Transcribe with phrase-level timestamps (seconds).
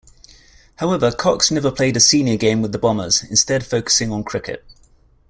[0.77, 4.65] However, Cox never played a senior game with the Bombers, instead focusing on cricket.